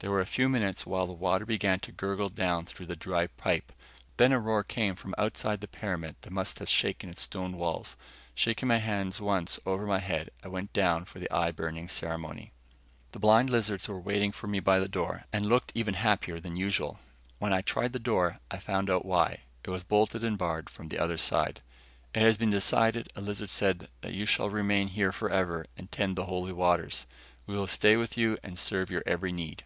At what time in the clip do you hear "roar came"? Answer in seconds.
4.38-4.94